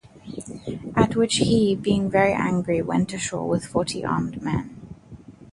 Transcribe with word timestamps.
At 0.95 1.15
which 1.15 1.35
he, 1.35 1.75
being 1.75 2.09
very 2.09 2.33
angry, 2.33 2.81
went 2.81 3.13
ashore 3.13 3.47
with 3.47 3.63
forty 3.67 4.03
armed 4.03 4.41
men. 4.41 4.95